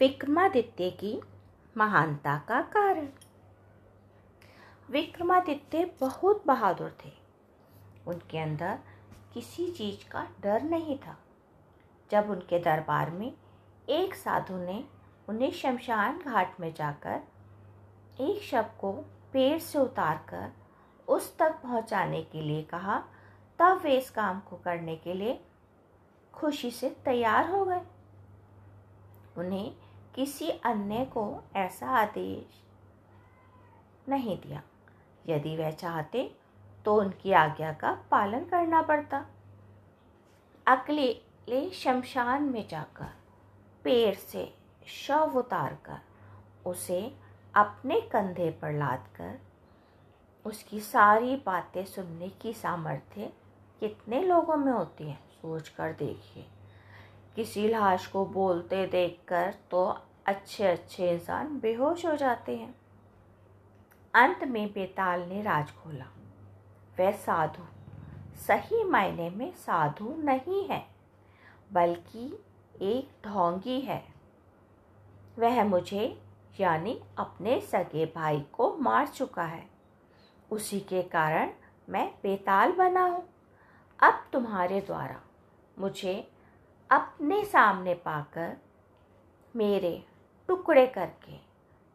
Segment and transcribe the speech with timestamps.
[0.00, 1.20] विक्रमादित्य की
[1.76, 3.08] महानता का कारण।
[4.90, 7.12] विक्रमादित्य बहुत बहादुर थे।
[8.06, 8.78] उनके अंदर
[9.34, 11.18] किसी चीज़ का डर नहीं था।
[12.10, 13.32] जब उनके दरबार में
[13.88, 14.84] एक साधु ने
[15.28, 17.20] उन्हें शमशान घाट में जाकर
[18.20, 18.92] एक शव को
[19.32, 20.52] पेड़ से उतारकर
[21.08, 23.04] उस तक पहुँचाने के लिए कहा,
[23.58, 25.44] तब वे इस काम को करने के लिए
[26.32, 27.80] खुशी से तैयार हो गए।
[29.38, 29.76] उन्हें
[30.14, 31.22] किसी अन्य को
[31.56, 32.62] ऐसा आदेश
[34.08, 34.62] नहीं दिया।
[35.28, 36.30] यदि वह चाहते
[36.84, 39.24] तो उनकी आज्ञा का पालन करना पड़ता।
[40.66, 43.12] अकेले शमशान में जाकर
[43.84, 44.52] पेड़ से
[44.86, 46.00] शव उतार कर
[46.66, 47.00] उसे
[47.54, 49.38] अपने कंधे पर लाद कर
[50.46, 53.32] उसकी सारी बातें सुनने की सामर्थ्य
[53.80, 56.46] कितने लोगों में होती है सोच कर देखिए।
[57.36, 59.84] किसी लाश को बोलते देखकर तो
[60.26, 62.74] अच्छे अच्छे इंसान बेहोश हो जाते हैं।
[64.14, 66.06] अंत में बेताल ने राज खोला।
[66.98, 67.62] वह साधु,
[68.38, 70.84] सही मायने में साधु नहीं है,
[71.72, 72.26] बल्कि
[72.80, 74.04] एक ढोंगी है।
[75.38, 76.22] वह मुझे,
[76.60, 79.68] यानी अपने सगे भाई को मार चुका है।
[80.50, 81.50] उसी के कारण
[81.88, 83.28] मैं बेताल बना हूँ।
[84.00, 85.20] अब तुम्हारे द्वारा
[85.78, 86.30] मुझे
[86.90, 88.56] अपने सामने पाकर
[89.54, 90.04] मेरे
[90.50, 91.40] टुकड़े करके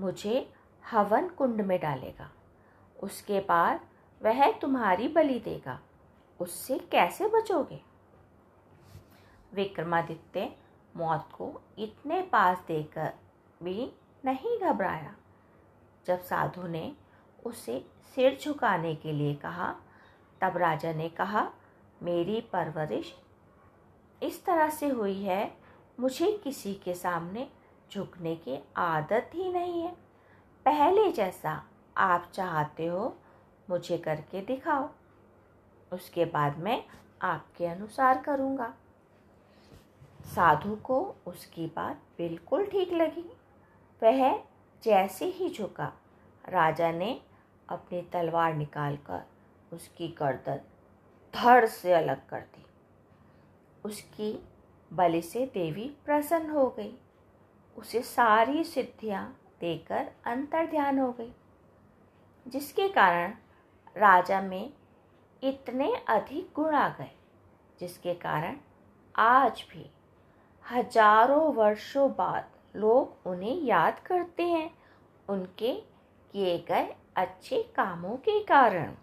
[0.00, 0.52] मुझे
[0.90, 2.30] हवन कुंड में डालेगा।
[3.02, 3.80] उसके बाद
[4.22, 5.80] वह तुम्हारी बलि देगा।
[6.40, 7.82] उससे कैसे बचोगे?
[9.54, 10.56] विक्रमादित्य
[10.96, 13.12] मौत को इतने पास देकर
[13.62, 13.92] भी
[14.24, 15.14] नहीं घबराया।
[16.06, 16.96] जब साधु ने
[17.44, 19.74] उसे सिर झुकाने के लिए कहा,
[20.40, 21.50] तब राजा ने कहा,
[22.02, 23.18] मेरी परवरिश
[24.22, 25.56] इस तरह से हुई है,
[26.00, 27.50] मुझे किसी के सामने
[27.94, 29.96] झुकने की आदत ही नहीं है।
[30.64, 31.64] पहले जैसा
[31.96, 33.16] आप चाहते हो,
[33.70, 34.88] मुझे करके दिखाओ।
[35.92, 36.84] उसके बाद मैं
[37.22, 38.74] आपके अनुसार करूँगा।
[40.24, 43.36] साधु को उसकी बात बिल्कुल ठीक लगी।
[44.02, 44.42] वह
[44.82, 45.92] जैसे ही झुका,
[46.48, 47.20] राजा ने
[47.68, 49.22] अपनी तलवार निकालकर
[49.72, 50.60] उसकी गर्दन
[51.34, 52.64] धड़ से अलग कर दी।
[53.84, 54.46] उसकी
[54.92, 56.94] बलि से देवी प्रसन्न हो गई।
[57.76, 59.24] उसे सारी सिद्धियाँ
[59.60, 61.32] देकर अंतर ध्यान हो गई,
[62.46, 63.34] जिसके कारण
[63.96, 64.72] राजा में
[65.42, 67.10] इतने अधिक गुण आ गए,
[67.80, 68.56] जिसके कारण
[69.14, 69.86] आज भी
[70.64, 74.70] हज़ारों वर्षों बाद लोग उन्हें याद करते हैं
[75.28, 75.74] उनके
[76.32, 78.96] किए गए अच्छे कामों के कारण।